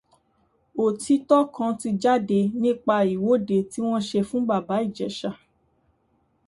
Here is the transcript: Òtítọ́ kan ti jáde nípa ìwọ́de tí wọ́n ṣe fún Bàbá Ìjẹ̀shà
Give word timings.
Òtítọ́ 0.83 1.41
kan 1.55 1.71
ti 1.79 1.89
jáde 2.01 2.39
nípa 2.61 2.95
ìwọ́de 3.13 3.57
tí 3.71 3.79
wọ́n 3.87 4.03
ṣe 4.09 4.19
fún 4.27 4.43
Bàbá 4.49 4.75
Ìjẹ̀shà 4.85 5.31